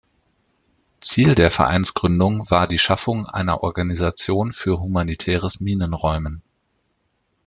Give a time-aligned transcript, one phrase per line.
[0.99, 6.41] Ziel der Vereinsgründung war die Schaffung einer Organisation für humanitäres Minenräumen.